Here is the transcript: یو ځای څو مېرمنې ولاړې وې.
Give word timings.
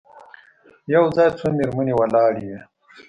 یو 0.93 1.03
ځای 1.15 1.29
څو 1.37 1.45
مېرمنې 1.57 1.93
ولاړې 1.99 2.43
وې. 2.49 2.59